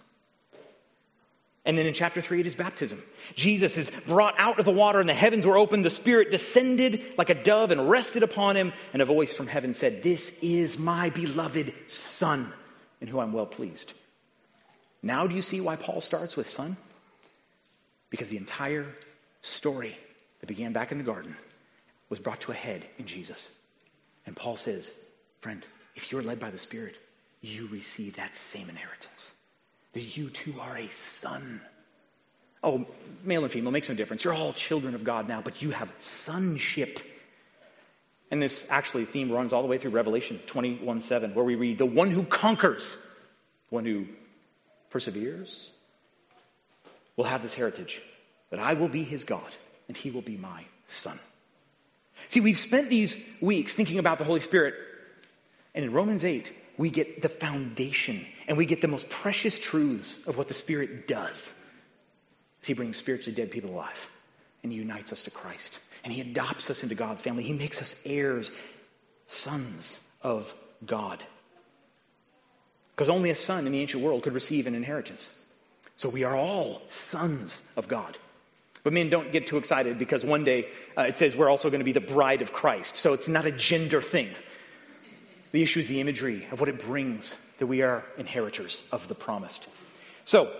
[1.64, 3.03] And then in chapter 3, it is baptism.
[3.35, 5.85] Jesus is brought out of the water, and the heavens were opened.
[5.85, 8.73] The Spirit descended like a dove and rested upon him.
[8.92, 12.53] And a voice from heaven said, This is my beloved Son,
[13.01, 13.92] in whom I'm well pleased.
[15.03, 16.77] Now, do you see why Paul starts with Son?
[18.11, 18.87] Because the entire
[19.42, 19.97] story
[20.40, 21.37] that began back in the garden
[22.09, 23.51] was brought to a head in Jesus.
[24.27, 24.90] And Paul says,
[25.40, 26.97] friend, if you're led by the Spirit,
[27.40, 29.33] you receive that same inheritance.
[29.92, 31.61] That you too are a son.
[32.62, 32.87] Oh,
[33.22, 34.24] male and female makes no difference.
[34.24, 37.01] You're all children of God now, but you have sonship.
[38.31, 41.79] And this actually theme runs all the way through Revelation 21 7, where we read,
[41.79, 42.96] The one who conquers,
[43.70, 44.07] one who
[44.90, 45.70] perseveres,
[47.16, 48.03] will have this heritage
[48.51, 49.55] that I will be his God
[49.88, 51.18] and he will be my son.
[52.29, 54.74] See, we've spent these weeks thinking about the Holy Spirit,
[55.74, 60.27] and in Romans 8, we get the foundation and we get the most precious truths
[60.27, 61.53] of what the Spirit does.
[62.65, 64.11] He brings spiritually dead people alive
[64.63, 67.44] and he unites us to Christ and he adopts us into God's family.
[67.44, 68.51] He makes us heirs,
[69.27, 70.53] sons of
[70.85, 71.23] God.
[72.94, 75.38] Because only a son in the ancient world could receive an inheritance.
[75.96, 78.17] So we are all sons of God.
[78.83, 81.81] But men don't get too excited because one day uh, it says we're also going
[81.81, 82.96] to be the bride of Christ.
[82.96, 84.31] So it's not a gender thing.
[85.53, 89.15] The issue is the imagery of what it brings that we are inheritors of the
[89.15, 89.67] promised.
[90.25, 90.50] So,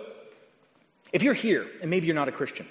[1.11, 2.67] if you're here and maybe you're not a Christian,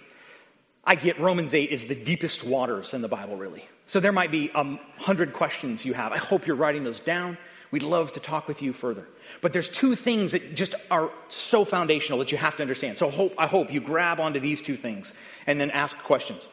[0.84, 3.64] I get Romans 8 is the deepest waters in the Bible, really.
[3.88, 6.12] So there might be a um, hundred questions you have.
[6.12, 7.36] I hope you're writing those down.
[7.70, 9.06] We'd love to talk with you further.
[9.42, 12.96] But there's two things that just are so foundational that you have to understand.
[12.96, 15.12] So hope, I hope you grab onto these two things
[15.46, 16.48] and then ask questions.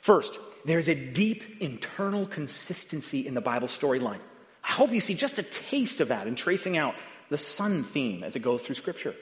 [0.00, 4.20] First, there's a deep internal consistency in the Bible storyline.
[4.62, 6.94] I hope you see just a taste of that in tracing out
[7.34, 9.12] the son theme as it goes through Scripture.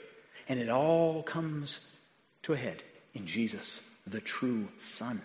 [0.47, 1.97] And it all comes
[2.43, 2.83] to a head
[3.15, 5.23] in Jesus, the true Son.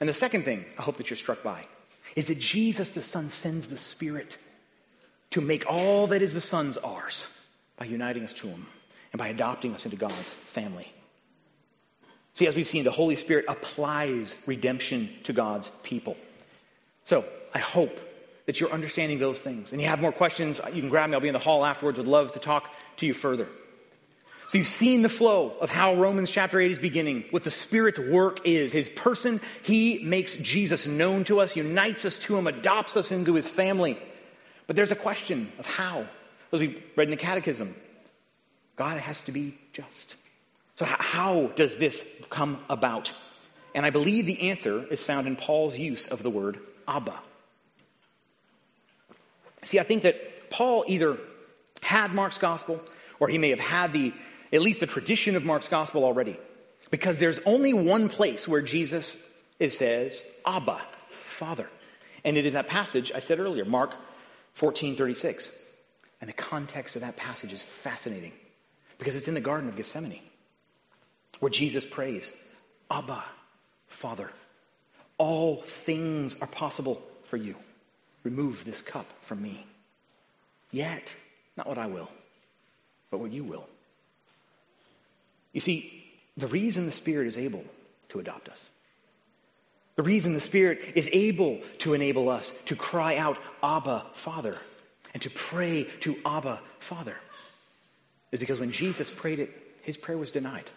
[0.00, 1.66] And the second thing I hope that you're struck by
[2.16, 4.38] is that Jesus the Son sends the Spirit
[5.32, 7.26] to make all that is the Son's ours
[7.76, 8.66] by uniting us to Him
[9.12, 10.90] and by adopting us into God's family.
[12.32, 16.16] See, as we've seen, the Holy Spirit applies redemption to God's people.
[17.02, 18.00] So I hope
[18.46, 19.72] that you're understanding those things.
[19.72, 21.14] And you have more questions, you can grab me.
[21.14, 21.98] I'll be in the hall afterwards.
[21.98, 23.48] Would love to talk to you further.
[24.48, 27.98] So you've seen the flow of how Romans chapter 8 is beginning, what the Spirit's
[27.98, 28.72] work is.
[28.72, 33.34] His person, He makes Jesus known to us, unites us to Him, adopts us into
[33.34, 33.98] His family.
[34.66, 36.06] But there's a question of how.
[36.52, 37.74] As we read in the Catechism,
[38.76, 40.14] God has to be just.
[40.76, 43.12] So, how does this come about?
[43.74, 47.18] And I believe the answer is found in Paul's use of the word Abba.
[49.64, 51.18] See, I think that Paul either
[51.82, 52.80] had Mark's gospel
[53.18, 54.12] or he may have had the
[54.52, 56.38] at least the tradition of Mark's gospel already.
[56.90, 59.16] Because there's only one place where Jesus
[59.58, 60.80] it says Abba,
[61.24, 61.68] Father.
[62.24, 63.94] And it is that passage I said earlier, Mark
[64.54, 65.50] 14 36.
[66.20, 68.32] And the context of that passage is fascinating
[68.98, 70.20] because it's in the Garden of Gethsemane
[71.40, 72.32] where Jesus prays,
[72.90, 73.22] Abba,
[73.86, 74.30] Father,
[75.18, 77.56] all things are possible for you.
[78.24, 79.64] Remove this cup from me.
[80.72, 81.14] Yet,
[81.56, 82.10] not what I will,
[83.10, 83.68] but what you will.
[85.52, 86.04] You see,
[86.36, 87.64] the reason the Spirit is able
[88.08, 88.68] to adopt us,
[89.94, 94.58] the reason the Spirit is able to enable us to cry out, Abba, Father,
[95.12, 97.16] and to pray to Abba, Father,
[98.32, 99.50] is because when Jesus prayed it,
[99.82, 100.68] his prayer was denied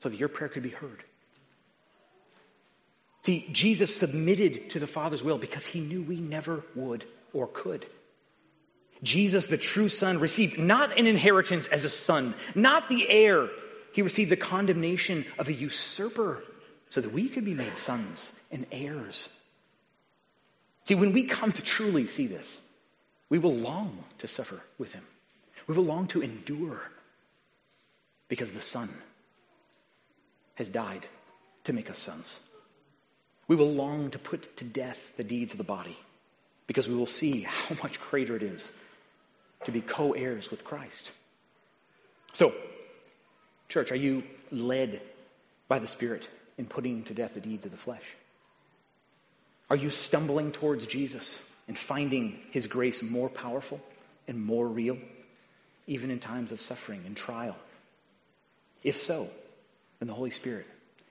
[0.00, 1.04] so that your prayer could be heard.
[3.26, 7.84] See, Jesus submitted to the Father's will because he knew we never would or could.
[9.02, 13.48] Jesus, the true Son, received not an inheritance as a son, not the heir.
[13.92, 16.44] He received the condemnation of a usurper
[16.88, 19.28] so that we could be made sons and heirs.
[20.84, 22.60] See, when we come to truly see this,
[23.28, 25.02] we will long to suffer with him.
[25.66, 26.80] We will long to endure
[28.28, 28.88] because the Son
[30.54, 31.08] has died
[31.64, 32.38] to make us sons.
[33.48, 35.96] We will long to put to death the deeds of the body
[36.66, 38.70] because we will see how much greater it is
[39.64, 41.10] to be co heirs with Christ.
[42.32, 42.52] So,
[43.68, 45.00] church, are you led
[45.68, 46.28] by the Spirit
[46.58, 48.14] in putting to death the deeds of the flesh?
[49.68, 53.80] Are you stumbling towards Jesus and finding his grace more powerful
[54.28, 54.98] and more real,
[55.86, 57.56] even in times of suffering and trial?
[58.84, 59.28] If so,
[59.98, 60.66] then the Holy Spirit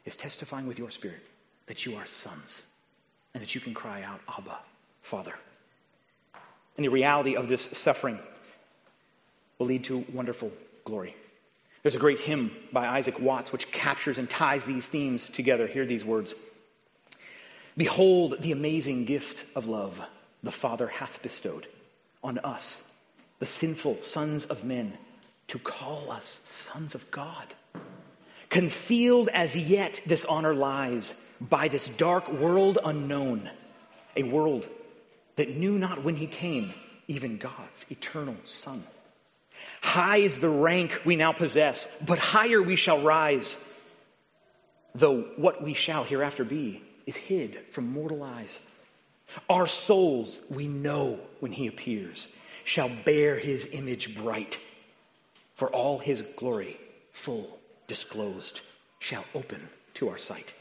[0.06, 1.22] is testifying with your spirit
[1.68, 2.64] that you are sons
[3.34, 4.58] and that you can cry out, Abba,
[5.02, 5.34] Father.
[6.78, 8.20] And the reality of this suffering
[9.58, 10.52] will lead to wonderful
[10.84, 11.16] glory.
[11.82, 15.68] There's a great hymn by Isaac Watts which captures and ties these themes together.
[15.68, 16.34] Hear these words
[17.78, 20.02] Behold the amazing gift of love
[20.42, 21.68] the Father hath bestowed
[22.24, 22.82] on us,
[23.40, 24.98] the sinful sons of men,
[25.48, 27.46] to call us sons of God.
[28.50, 33.50] Concealed as yet this honor lies by this dark world unknown,
[34.16, 34.68] a world
[35.36, 36.74] that knew not when he came,
[37.08, 38.84] even God's eternal Son.
[39.82, 43.62] High is the rank we now possess, but higher we shall rise.
[44.94, 48.66] Though what we shall hereafter be is hid from mortal eyes.
[49.50, 52.30] Our souls, we know when he appears,
[52.64, 54.58] shall bear his image bright,
[55.56, 56.78] for all his glory,
[57.12, 58.62] full disclosed,
[59.00, 60.54] shall open to our sight.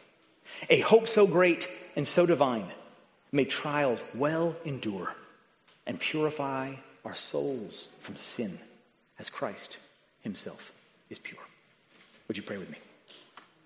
[0.69, 2.71] A hope so great and so divine,
[3.33, 5.15] may trials well endure
[5.87, 6.75] and purify
[7.05, 8.59] our souls from sin
[9.19, 9.79] as Christ
[10.23, 10.73] himself
[11.11, 11.43] is pure.
[12.29, 12.79] Would you pray with me?